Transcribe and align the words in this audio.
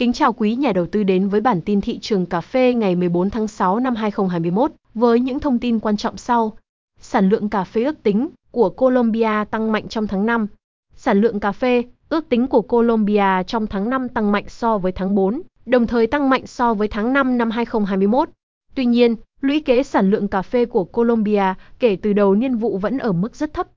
Kính 0.00 0.12
chào 0.12 0.32
quý 0.32 0.54
nhà 0.54 0.72
đầu 0.72 0.86
tư 0.86 1.02
đến 1.02 1.28
với 1.28 1.40
bản 1.40 1.60
tin 1.60 1.80
thị 1.80 1.98
trường 1.98 2.26
cà 2.26 2.40
phê 2.40 2.74
ngày 2.74 2.96
14 2.96 3.30
tháng 3.30 3.48
6 3.48 3.80
năm 3.80 3.94
2021 3.94 4.72
với 4.94 5.20
những 5.20 5.40
thông 5.40 5.58
tin 5.58 5.78
quan 5.78 5.96
trọng 5.96 6.16
sau. 6.16 6.56
Sản 7.00 7.28
lượng 7.28 7.48
cà 7.48 7.64
phê 7.64 7.84
ước 7.84 8.02
tính 8.02 8.28
của 8.50 8.70
Colombia 8.70 9.44
tăng 9.50 9.72
mạnh 9.72 9.88
trong 9.88 10.06
tháng 10.06 10.26
5. 10.26 10.46
Sản 10.94 11.20
lượng 11.20 11.40
cà 11.40 11.52
phê 11.52 11.82
ước 12.08 12.28
tính 12.28 12.46
của 12.46 12.62
Colombia 12.62 13.42
trong 13.46 13.66
tháng 13.66 13.90
5 13.90 14.08
tăng 14.08 14.32
mạnh 14.32 14.44
so 14.48 14.78
với 14.78 14.92
tháng 14.92 15.14
4, 15.14 15.42
đồng 15.66 15.86
thời 15.86 16.06
tăng 16.06 16.30
mạnh 16.30 16.46
so 16.46 16.74
với 16.74 16.88
tháng 16.88 17.12
5 17.12 17.38
năm 17.38 17.50
2021. 17.50 18.28
Tuy 18.74 18.84
nhiên, 18.84 19.16
lũy 19.40 19.60
kế 19.60 19.82
sản 19.82 20.10
lượng 20.10 20.28
cà 20.28 20.42
phê 20.42 20.64
của 20.64 20.84
Colombia 20.84 21.54
kể 21.78 21.96
từ 22.02 22.12
đầu 22.12 22.34
niên 22.34 22.56
vụ 22.56 22.78
vẫn 22.78 22.98
ở 22.98 23.12
mức 23.12 23.36
rất 23.36 23.54
thấp. 23.54 23.68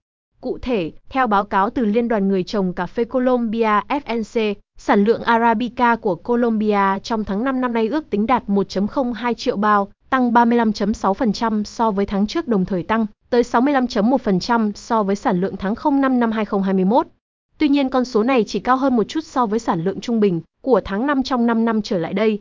Cụ 0.42 0.58
thể, 0.62 0.92
theo 1.10 1.28
báo 1.28 1.44
cáo 1.44 1.70
từ 1.70 1.86
Liên 1.86 2.08
đoàn 2.08 2.28
Người 2.28 2.44
trồng 2.44 2.74
cà 2.74 2.86
phê 2.86 3.04
Colombia 3.04 3.80
FNC, 3.88 4.54
sản 4.78 5.04
lượng 5.04 5.24
Arabica 5.24 5.96
của 5.96 6.16
Colombia 6.16 7.00
trong 7.04 7.24
tháng 7.24 7.44
5 7.44 7.62
năm 7.62 7.74
nay 7.74 7.88
ước 7.88 8.10
tính 8.10 8.28
đạt 8.28 8.44
1.02 8.48 9.34
triệu 9.34 9.56
bao, 9.56 9.88
tăng 10.10 10.32
35.6% 10.32 11.64
so 11.64 11.92
với 11.92 12.06
tháng 12.06 12.28
trước 12.28 12.48
đồng 12.48 12.66
thời 12.66 12.84
tăng 12.84 13.06
tới 13.30 13.42
65.1% 13.42 14.72
so 14.76 15.04
với 15.04 15.16
sản 15.16 15.42
lượng 15.42 15.56
tháng 15.58 15.74
05 16.02 16.20
năm 16.20 16.32
2021. 16.32 17.08
Tuy 17.58 17.68
nhiên 17.68 17.90
con 17.90 18.06
số 18.06 18.24
này 18.24 18.44
chỉ 18.48 18.60
cao 18.60 18.78
hơn 18.78 18.96
một 18.96 19.04
chút 19.04 19.24
so 19.24 19.46
với 19.46 19.60
sản 19.60 19.84
lượng 19.84 20.00
trung 20.00 20.20
bình 20.20 20.42
của 20.62 20.82
tháng 20.86 21.08
5 21.08 21.24
trong 21.24 21.48
5 21.48 21.66
năm 21.66 21.82
trở 21.82 21.98
lại 21.98 22.14
đây. 22.14 22.40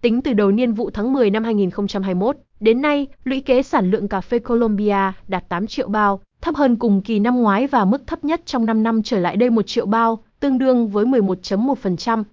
Tính 0.00 0.22
từ 0.22 0.32
đầu 0.32 0.50
niên 0.50 0.72
vụ 0.72 0.90
tháng 0.90 1.12
10 1.12 1.30
năm 1.30 1.44
2021 1.44 2.36
đến 2.60 2.82
nay, 2.82 3.06
lũy 3.24 3.40
kế 3.40 3.62
sản 3.62 3.90
lượng 3.90 4.08
cà 4.08 4.20
phê 4.20 4.38
Colombia 4.38 5.12
đạt 5.28 5.48
8 5.48 5.66
triệu 5.66 5.88
bao, 5.88 6.20
thấp 6.40 6.54
hơn 6.54 6.76
cùng 6.76 7.02
kỳ 7.02 7.18
năm 7.18 7.42
ngoái 7.42 7.66
và 7.66 7.84
mức 7.84 8.06
thấp 8.06 8.24
nhất 8.24 8.40
trong 8.46 8.66
5 8.66 8.82
năm 8.82 9.02
trở 9.02 9.18
lại 9.18 9.36
đây 9.36 9.50
1 9.50 9.62
triệu 9.66 9.86
bao, 9.86 10.18
tương 10.44 10.58
đương 10.58 10.88
với 10.88 11.04
11.1%. 11.04 12.24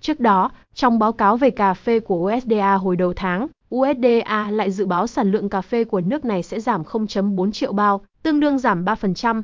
Trước 0.00 0.20
đó, 0.20 0.50
trong 0.74 0.98
báo 0.98 1.12
cáo 1.12 1.36
về 1.36 1.50
cà 1.50 1.74
phê 1.74 2.00
của 2.00 2.16
USDA 2.16 2.74
hồi 2.74 2.96
đầu 2.96 3.12
tháng, 3.16 3.46
USDA 3.74 4.50
lại 4.50 4.70
dự 4.70 4.86
báo 4.86 5.06
sản 5.06 5.32
lượng 5.32 5.48
cà 5.48 5.60
phê 5.60 5.84
của 5.84 6.00
nước 6.00 6.24
này 6.24 6.42
sẽ 6.42 6.60
giảm 6.60 6.82
0.4 6.82 7.52
triệu 7.52 7.72
bao, 7.72 8.00
tương 8.22 8.40
đương 8.40 8.58
giảm 8.58 8.84
3%. 8.84 9.42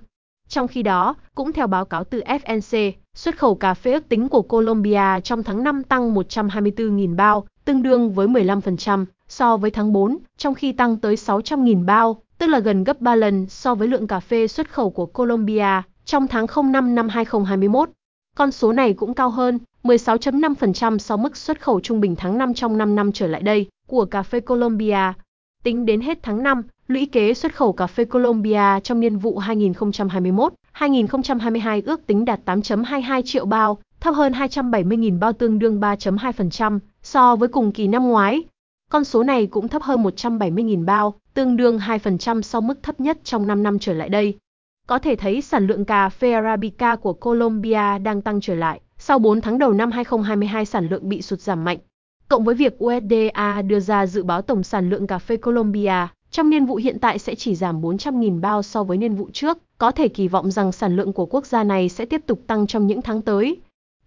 Trong 0.48 0.68
khi 0.68 0.82
đó, 0.82 1.14
cũng 1.34 1.52
theo 1.52 1.66
báo 1.66 1.84
cáo 1.84 2.04
từ 2.04 2.20
FNC, 2.20 2.92
xuất 3.14 3.38
khẩu 3.38 3.54
cà 3.54 3.74
phê 3.74 3.92
ước 3.92 4.08
tính 4.08 4.28
của 4.28 4.42
Colombia 4.42 5.20
trong 5.24 5.42
tháng 5.42 5.64
5 5.64 5.82
tăng 5.82 6.14
124.000 6.14 7.16
bao, 7.16 7.46
tương 7.64 7.82
đương 7.82 8.12
với 8.12 8.26
15% 8.26 9.04
so 9.28 9.56
với 9.56 9.70
tháng 9.70 9.92
4, 9.92 10.18
trong 10.36 10.54
khi 10.54 10.72
tăng 10.72 10.96
tới 10.96 11.14
600.000 11.14 11.84
bao, 11.84 12.22
tức 12.38 12.46
là 12.46 12.58
gần 12.58 12.84
gấp 12.84 13.00
3 13.00 13.14
lần 13.14 13.46
so 13.48 13.74
với 13.74 13.88
lượng 13.88 14.06
cà 14.06 14.20
phê 14.20 14.48
xuất 14.48 14.70
khẩu 14.70 14.90
của 14.90 15.06
Colombia 15.06 15.82
trong 16.04 16.28
tháng 16.28 16.46
05 16.72 16.94
năm 16.94 17.08
2021. 17.08 17.90
Con 18.36 18.52
số 18.52 18.72
này 18.72 18.92
cũng 18.92 19.14
cao 19.14 19.30
hơn 19.30 19.58
16.5% 19.84 20.98
so 20.98 21.16
mức 21.16 21.36
xuất 21.36 21.60
khẩu 21.60 21.80
trung 21.80 22.00
bình 22.00 22.16
tháng 22.16 22.38
5 22.38 22.54
trong 22.54 22.78
5 22.78 22.96
năm 22.96 23.12
trở 23.12 23.26
lại 23.26 23.42
đây 23.42 23.66
của 23.86 24.04
cà 24.04 24.22
phê 24.22 24.40
Colombia. 24.40 25.12
Tính 25.62 25.86
đến 25.86 26.00
hết 26.00 26.18
tháng 26.22 26.42
5, 26.42 26.62
lũy 26.88 27.06
kế 27.06 27.34
xuất 27.34 27.54
khẩu 27.54 27.72
cà 27.72 27.86
phê 27.86 28.04
Colombia 28.04 28.80
trong 28.84 29.00
niên 29.00 29.16
vụ 29.16 29.40
2021-2022 29.40 31.82
ước 31.86 32.06
tính 32.06 32.24
đạt 32.24 32.40
8.22 32.44 33.22
triệu 33.22 33.44
bao, 33.44 33.78
thấp 34.00 34.14
hơn 34.14 34.32
270.000 34.32 35.18
bao 35.18 35.32
tương 35.32 35.58
đương 35.58 35.80
3.2% 35.80 36.78
so 37.02 37.36
với 37.36 37.48
cùng 37.48 37.72
kỳ 37.72 37.88
năm 37.88 38.08
ngoái. 38.08 38.42
Con 38.90 39.04
số 39.04 39.22
này 39.22 39.46
cũng 39.46 39.68
thấp 39.68 39.82
hơn 39.82 40.02
170.000 40.02 40.84
bao, 40.84 41.14
tương 41.34 41.56
đương 41.56 41.78
2% 41.78 42.42
so 42.42 42.60
mức 42.60 42.82
thấp 42.82 43.00
nhất 43.00 43.18
trong 43.24 43.46
5 43.46 43.62
năm 43.62 43.78
trở 43.78 43.92
lại 43.92 44.08
đây. 44.08 44.38
Có 44.92 44.98
thể 44.98 45.16
thấy 45.16 45.42
sản 45.42 45.66
lượng 45.66 45.84
cà 45.84 46.08
phê 46.08 46.32
Arabica 46.32 46.96
của 46.96 47.12
Colombia 47.12 47.98
đang 47.98 48.22
tăng 48.22 48.40
trở 48.40 48.54
lại. 48.54 48.80
Sau 48.98 49.18
4 49.18 49.40
tháng 49.40 49.58
đầu 49.58 49.72
năm 49.72 49.90
2022 49.90 50.64
sản 50.64 50.88
lượng 50.88 51.08
bị 51.08 51.22
sụt 51.22 51.40
giảm 51.40 51.64
mạnh. 51.64 51.78
Cộng 52.28 52.44
với 52.44 52.54
việc 52.54 52.84
USDA 52.84 53.62
đưa 53.62 53.80
ra 53.80 54.06
dự 54.06 54.22
báo 54.22 54.42
tổng 54.42 54.62
sản 54.62 54.90
lượng 54.90 55.06
cà 55.06 55.18
phê 55.18 55.36
Colombia 55.36 56.06
trong 56.30 56.50
niên 56.50 56.66
vụ 56.66 56.76
hiện 56.76 56.98
tại 56.98 57.18
sẽ 57.18 57.34
chỉ 57.34 57.54
giảm 57.54 57.80
400.000 57.80 58.40
bao 58.40 58.62
so 58.62 58.84
với 58.84 58.96
niên 58.96 59.14
vụ 59.14 59.30
trước, 59.32 59.58
có 59.78 59.90
thể 59.90 60.08
kỳ 60.08 60.28
vọng 60.28 60.50
rằng 60.50 60.72
sản 60.72 60.96
lượng 60.96 61.12
của 61.12 61.26
quốc 61.26 61.46
gia 61.46 61.64
này 61.64 61.88
sẽ 61.88 62.04
tiếp 62.04 62.20
tục 62.26 62.40
tăng 62.46 62.66
trong 62.66 62.86
những 62.86 63.02
tháng 63.02 63.22
tới. 63.22 63.60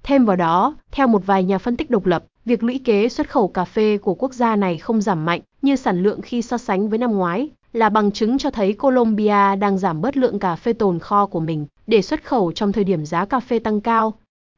Thêm 0.03 0.25
vào 0.25 0.35
đó, 0.35 0.75
theo 0.91 1.07
một 1.07 1.25
vài 1.25 1.43
nhà 1.43 1.57
phân 1.57 1.77
tích 1.77 1.89
độc 1.89 2.05
lập, 2.05 2.25
việc 2.45 2.63
lũy 2.63 2.79
kế 2.83 3.09
xuất 3.09 3.29
khẩu 3.29 3.47
cà 3.47 3.65
phê 3.65 3.97
của 3.97 4.13
quốc 4.13 4.33
gia 4.33 4.55
này 4.55 4.77
không 4.77 5.01
giảm 5.01 5.25
mạnh 5.25 5.41
như 5.61 5.75
sản 5.75 6.03
lượng 6.03 6.21
khi 6.21 6.41
so 6.41 6.57
sánh 6.57 6.89
với 6.89 6.99
năm 6.99 7.11
ngoái, 7.11 7.49
là 7.75 7.89
bằng 7.89 8.11
chứng 8.11 8.37
cho 8.37 8.51
thấy 8.51 8.73
Colombia 8.73 9.55
đang 9.55 9.77
giảm 9.77 10.01
bớt 10.01 10.17
lượng 10.17 10.39
cà 10.39 10.55
phê 10.55 10.73
tồn 10.73 10.99
kho 10.99 11.25
của 11.25 11.39
mình 11.39 11.67
để 11.87 12.01
xuất 12.01 12.23
khẩu 12.23 12.51
trong 12.51 12.71
thời 12.71 12.83
điểm 12.83 13.05
giá 13.05 13.25
cà 13.25 13.39
phê 13.39 13.59
tăng 13.59 13.81
cao. 13.81 14.13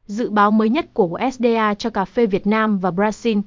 Dự 0.06 0.30
báo 0.30 0.52
mới 0.52 0.70
nhất 0.70 0.94
của 0.94 1.06
USDA 1.06 1.74
cho 1.74 1.90
cà 1.90 2.06
phê 2.06 2.26
Việt 2.26 2.48
Nam 2.48 2.80
và 2.80 2.90
Brazil. 2.90 3.42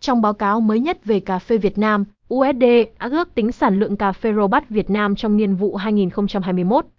Trong 0.00 0.22
báo 0.22 0.32
cáo 0.32 0.60
mới 0.60 0.80
nhất 0.80 1.04
về 1.04 1.20
cà 1.20 1.38
phê 1.38 1.58
Việt 1.58 1.78
Nam, 1.78 2.04
USD 2.34 2.64
ước 2.98 3.34
tính 3.34 3.52
sản 3.52 3.78
lượng 3.78 3.96
cà 3.96 4.12
phê 4.12 4.32
Robusta 4.32 4.66
Việt 4.68 4.90
Nam 4.90 5.16
trong 5.16 5.36
niên 5.36 5.54
vụ 5.54 5.78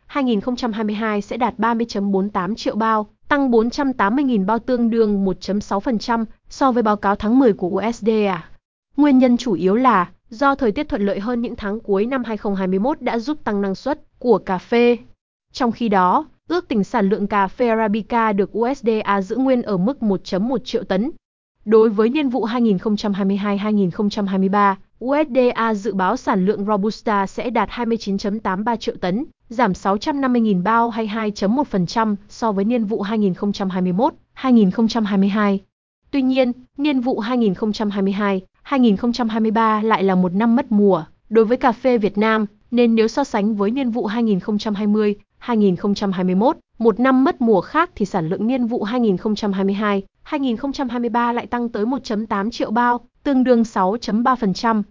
2021-2022 0.10 1.22
sẽ 1.22 1.38
đạt 1.38 1.58
30.48 1.58 2.56
triệu 2.56 2.76
bao, 2.76 3.08
tăng 3.28 3.52
480.000 3.52 4.46
bao 4.46 4.60
tương 4.60 4.90
đương 4.90 5.26
1.6% 5.26 6.26
so 6.50 6.72
với 6.72 6.84
báo 6.84 6.96
cáo 6.96 7.16
tháng 7.16 7.40
10 7.40 7.54
của 7.54 7.68
USDA. 7.68 8.50
Nguyên 8.98 9.18
nhân 9.18 9.38
chủ 9.38 9.54
yếu 9.54 9.76
là 9.76 10.10
do 10.32 10.56
thời 10.56 10.72
tiết 10.72 10.90
thuận 10.90 11.06
lợi 11.06 11.20
hơn 11.20 11.42
những 11.42 11.56
tháng 11.56 11.80
cuối 11.80 12.06
năm 12.06 12.24
2021 12.24 13.02
đã 13.02 13.20
giúp 13.20 13.44
tăng 13.44 13.62
năng 13.62 13.76
suất 13.76 14.00
của 14.20 14.38
cà 14.38 14.58
phê. 14.58 14.98
Trong 15.54 15.72
khi 15.72 15.90
đó, 15.90 16.26
ước 16.48 16.68
tính 16.68 16.84
sản 16.84 17.10
lượng 17.10 17.28
cà 17.28 17.48
phê 17.48 17.68
Arabica 17.68 18.34
được 18.34 18.58
USDA 18.58 19.22
giữ 19.22 19.36
nguyên 19.36 19.62
ở 19.62 19.78
mức 19.78 19.98
1.1 20.00 20.58
triệu 20.58 20.84
tấn. 20.84 21.12
Đối 21.66 21.90
với 21.90 22.10
niên 22.10 22.30
vụ 22.30 22.46
2022-2023, 22.46 24.76
USDA 25.06 25.74
dự 25.74 25.94
báo 25.94 26.18
sản 26.18 26.46
lượng 26.46 26.66
Robusta 26.66 27.28
sẽ 27.28 27.50
đạt 27.50 27.70
29.83 27.70 28.76
triệu 28.76 28.96
tấn, 29.02 29.26
giảm 29.50 29.72
650.000 29.72 30.64
bao 30.64 30.90
hay 30.90 31.08
2.1% 31.08 32.16
so 32.30 32.52
với 32.52 32.66
niên 32.66 32.86
vụ 32.86 33.04
2021-2022. 33.04 35.58
Tuy 36.12 36.22
nhiên, 36.22 36.52
niên 36.78 37.00
vụ 37.00 37.20
2022 37.20 38.42
2023 38.72 39.82
lại 39.82 40.04
là 40.04 40.16
một 40.16 40.34
năm 40.34 40.56
mất 40.56 40.72
mùa 40.72 41.04
đối 41.30 41.46
với 41.46 41.58
cà 41.58 41.72
phê 41.72 41.98
Việt 41.98 42.18
Nam, 42.18 42.46
nên 42.72 42.96
nếu 42.96 43.08
so 43.08 43.24
sánh 43.24 43.56
với 43.56 43.72
niên 43.72 43.90
vụ 43.90 44.06
2020, 44.06 45.16
2021, 45.38 46.58
một 46.80 47.00
năm 47.00 47.24
mất 47.24 47.42
mùa 47.42 47.62
khác 47.62 47.90
thì 47.96 48.06
sản 48.06 48.30
lượng 48.30 48.48
niên 48.48 48.66
vụ 48.66 48.84
2022, 48.84 50.04
2023 50.24 51.34
lại 51.34 51.48
tăng 51.48 51.70
tới 51.70 51.86
1.8 51.86 52.52
triệu 52.52 52.72
bao, 52.72 53.00
tương 53.24 53.44
đương 53.44 53.62
6.3%. 53.62 54.84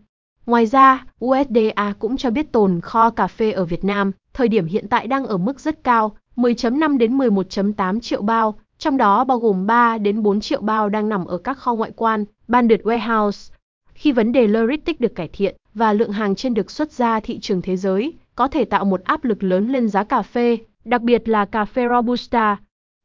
Ngoài 0.46 0.66
ra, 0.66 1.04
USDA 1.24 1.94
cũng 1.98 2.16
cho 2.16 2.30
biết 2.30 2.52
tồn 2.52 2.80
kho 2.80 3.10
cà 3.10 3.26
phê 3.26 3.52
ở 3.52 3.64
Việt 3.64 3.84
Nam, 3.84 4.12
thời 4.34 4.48
điểm 4.48 4.66
hiện 4.66 4.88
tại 4.88 5.06
đang 5.06 5.26
ở 5.26 5.36
mức 5.36 5.60
rất 5.60 5.84
cao, 5.84 6.16
10.5 6.36 6.98
đến 6.98 7.18
11.8 7.18 8.00
triệu 8.00 8.22
bao, 8.22 8.54
trong 8.78 8.96
đó 8.96 9.24
bao 9.24 9.38
gồm 9.38 9.66
3 9.66 9.98
đến 9.98 10.22
4 10.22 10.40
triệu 10.40 10.60
bao 10.60 10.88
đang 10.88 11.08
nằm 11.08 11.24
ở 11.24 11.38
các 11.38 11.58
kho 11.58 11.74
ngoại 11.74 11.90
quan, 11.96 12.24
banded 12.48 12.80
warehouse, 12.80 13.50
khi 14.00 14.12
vấn 14.12 14.32
đề 14.32 14.46
logistics 14.46 15.00
được 15.00 15.14
cải 15.14 15.28
thiện 15.28 15.56
và 15.74 15.92
lượng 15.92 16.12
hàng 16.12 16.34
trên 16.34 16.54
được 16.54 16.70
xuất 16.70 16.92
ra 16.92 17.20
thị 17.20 17.38
trường 17.38 17.62
thế 17.62 17.76
giới, 17.76 18.12
có 18.34 18.48
thể 18.48 18.64
tạo 18.64 18.84
một 18.84 19.04
áp 19.04 19.24
lực 19.24 19.42
lớn 19.42 19.68
lên 19.68 19.88
giá 19.88 20.04
cà 20.04 20.22
phê, 20.22 20.58
đặc 20.84 21.02
biệt 21.02 21.28
là 21.28 21.44
cà 21.44 21.64
phê 21.64 21.82
Robusta. 21.88 22.56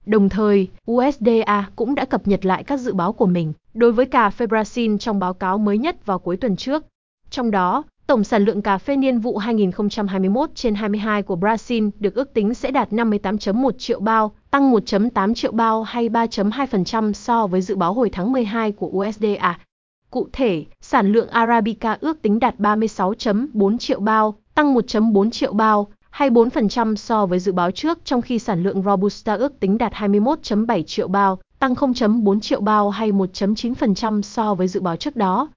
Đồng 0.05 0.29
thời, 0.29 0.67
USDA 0.91 1.69
cũng 1.75 1.95
đã 1.95 2.05
cập 2.05 2.27
nhật 2.27 2.45
lại 2.45 2.63
các 2.63 2.77
dự 2.77 2.93
báo 2.93 3.13
của 3.13 3.25
mình 3.25 3.53
đối 3.73 3.91
với 3.91 4.05
cà 4.05 4.29
phê 4.29 4.45
Brazil 4.45 4.97
trong 4.97 5.19
báo 5.19 5.33
cáo 5.33 5.57
mới 5.57 5.77
nhất 5.77 6.05
vào 6.05 6.19
cuối 6.19 6.37
tuần 6.37 6.55
trước. 6.55 6.85
Trong 7.29 7.51
đó, 7.51 7.83
tổng 8.07 8.23
sản 8.23 8.45
lượng 8.45 8.61
cà 8.61 8.77
phê 8.77 8.95
niên 8.95 9.19
vụ 9.19 9.37
2021 9.37 10.49
trên 10.55 10.75
22 10.75 11.21
của 11.23 11.35
Brazil 11.35 11.91
được 11.99 12.15
ước 12.15 12.33
tính 12.33 12.53
sẽ 12.53 12.71
đạt 12.71 12.89
58.1 12.89 13.71
triệu 13.71 13.99
bao, 13.99 14.31
tăng 14.51 14.71
1.8 14.71 15.33
triệu 15.33 15.51
bao 15.51 15.83
hay 15.83 16.09
3.2% 16.09 17.13
so 17.13 17.47
với 17.47 17.61
dự 17.61 17.75
báo 17.75 17.93
hồi 17.93 18.09
tháng 18.09 18.31
12 18.31 18.71
của 18.71 18.87
USDA. 18.87 19.59
Cụ 20.11 20.27
thể, 20.33 20.65
sản 20.81 21.11
lượng 21.11 21.29
Arabica 21.29 21.97
ước 22.01 22.21
tính 22.21 22.39
đạt 22.39 22.59
36.4 22.59 23.77
triệu 23.77 23.99
bao, 23.99 24.35
tăng 24.55 24.75
1.4 24.75 25.29
triệu 25.29 25.53
bao, 25.53 25.87
hay 26.09 26.29
4% 26.29 26.95
so 26.95 27.25
với 27.25 27.39
dự 27.39 27.51
báo 27.51 27.71
trước 27.71 28.05
trong 28.05 28.21
khi 28.21 28.39
sản 28.39 28.63
lượng 28.63 28.83
Robusta 28.83 29.33
ước 29.33 29.59
tính 29.59 29.77
đạt 29.77 29.93
21.7 29.93 30.83
triệu 30.83 31.07
bao, 31.07 31.39
tăng 31.59 31.73
0.4 31.73 32.39
triệu 32.39 32.61
bao 32.61 32.89
hay 32.89 33.11
1.9% 33.11 34.21
so 34.21 34.53
với 34.53 34.67
dự 34.67 34.81
báo 34.81 34.95
trước 34.95 35.15
đó. 35.15 35.49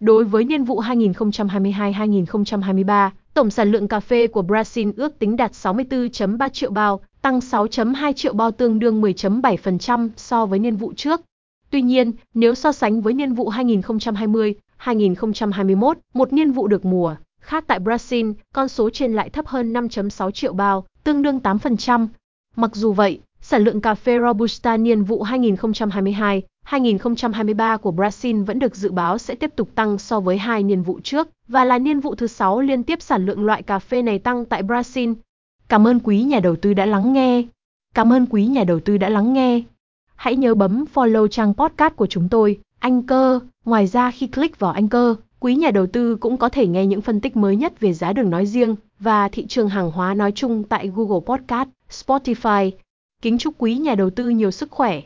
Đối 0.00 0.24
với 0.24 0.44
niên 0.44 0.64
vụ 0.64 0.80
2022-2023, 0.80 3.10
tổng 3.34 3.50
sản 3.50 3.72
lượng 3.72 3.88
cà 3.88 4.00
phê 4.00 4.26
của 4.26 4.42
Brazil 4.42 4.92
ước 4.96 5.18
tính 5.18 5.36
đạt 5.36 5.52
64.3 5.52 6.48
triệu 6.48 6.70
bao, 6.70 7.00
tăng 7.22 7.38
6.2 7.38 8.12
triệu 8.12 8.32
bao 8.32 8.50
tương 8.50 8.78
đương 8.78 9.02
10.7% 9.02 10.08
so 10.16 10.46
với 10.46 10.58
niên 10.58 10.76
vụ 10.76 10.92
trước. 10.96 11.20
Tuy 11.74 11.82
nhiên, 11.82 12.12
nếu 12.34 12.54
so 12.54 12.72
sánh 12.72 13.00
với 13.00 13.14
niên 13.14 13.34
vụ 13.34 13.50
2020-2021, 13.50 15.94
một 16.14 16.32
niên 16.32 16.50
vụ 16.50 16.66
được 16.66 16.84
mùa, 16.84 17.16
khác 17.40 17.64
tại 17.66 17.78
Brazil, 17.78 18.34
con 18.52 18.68
số 18.68 18.90
trên 18.90 19.14
lại 19.14 19.30
thấp 19.30 19.46
hơn 19.46 19.72
5.6 19.72 20.30
triệu 20.30 20.52
bao, 20.52 20.84
tương 21.04 21.22
đương 21.22 21.40
8%. 21.42 22.06
Mặc 22.56 22.70
dù 22.74 22.92
vậy, 22.92 23.20
sản 23.40 23.64
lượng 23.64 23.80
cà 23.80 23.94
phê 23.94 24.18
Robusta 24.20 24.76
niên 24.76 25.02
vụ 25.02 25.24
2022-2023 25.24 27.78
của 27.78 27.92
Brazil 27.92 28.44
vẫn 28.44 28.58
được 28.58 28.76
dự 28.76 28.92
báo 28.92 29.18
sẽ 29.18 29.34
tiếp 29.34 29.50
tục 29.56 29.68
tăng 29.74 29.98
so 29.98 30.20
với 30.20 30.38
hai 30.38 30.62
niên 30.62 30.82
vụ 30.82 31.00
trước 31.00 31.28
và 31.48 31.64
là 31.64 31.78
niên 31.78 32.00
vụ 32.00 32.14
thứ 32.14 32.26
6 32.26 32.60
liên 32.60 32.82
tiếp 32.82 33.02
sản 33.02 33.26
lượng 33.26 33.44
loại 33.44 33.62
cà 33.62 33.78
phê 33.78 34.02
này 34.02 34.18
tăng 34.18 34.44
tại 34.44 34.62
Brazil. 34.62 35.14
Cảm 35.68 35.86
ơn 35.86 36.00
quý 36.00 36.22
nhà 36.22 36.40
đầu 36.40 36.56
tư 36.56 36.74
đã 36.74 36.86
lắng 36.86 37.12
nghe. 37.12 37.42
Cảm 37.94 38.12
ơn 38.12 38.26
quý 38.26 38.46
nhà 38.46 38.64
đầu 38.64 38.80
tư 38.80 38.98
đã 38.98 39.08
lắng 39.08 39.32
nghe. 39.32 39.62
Hãy 40.16 40.36
nhớ 40.36 40.54
bấm 40.54 40.84
follow 40.94 41.26
trang 41.26 41.54
podcast 41.54 41.96
của 41.96 42.06
chúng 42.06 42.28
tôi, 42.28 42.58
Anchor. 42.78 43.42
Ngoài 43.64 43.86
ra 43.86 44.10
khi 44.10 44.26
click 44.26 44.58
vào 44.58 44.72
Anchor, 44.72 45.16
quý 45.40 45.54
nhà 45.54 45.70
đầu 45.70 45.86
tư 45.86 46.16
cũng 46.16 46.36
có 46.36 46.48
thể 46.48 46.66
nghe 46.66 46.86
những 46.86 47.00
phân 47.00 47.20
tích 47.20 47.36
mới 47.36 47.56
nhất 47.56 47.80
về 47.80 47.92
giá 47.92 48.12
đường 48.12 48.30
nói 48.30 48.46
riêng 48.46 48.76
và 48.98 49.28
thị 49.28 49.46
trường 49.46 49.68
hàng 49.68 49.90
hóa 49.90 50.14
nói 50.14 50.32
chung 50.32 50.64
tại 50.64 50.90
Google 50.94 51.20
Podcast, 51.26 51.68
Spotify. 51.90 52.70
Kính 53.22 53.38
chúc 53.38 53.54
quý 53.58 53.74
nhà 53.74 53.94
đầu 53.94 54.10
tư 54.10 54.28
nhiều 54.28 54.50
sức 54.50 54.70
khỏe. 54.70 55.02